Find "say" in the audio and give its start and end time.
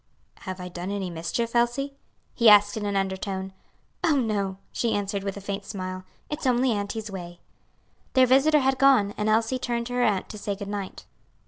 10.39-10.55